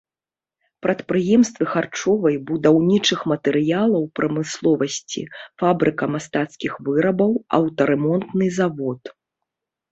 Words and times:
Прадпрыемствы 0.85 1.65
харчовай, 1.73 2.35
будаўнічых 2.49 3.19
матэрыялаў 3.33 4.03
прамысловасці, 4.21 5.21
фабрыка 5.63 6.05
мастацкіх 6.17 6.73
вырабаў, 6.91 7.31
аўтарамонтны 7.63 8.45
завод. 8.61 9.01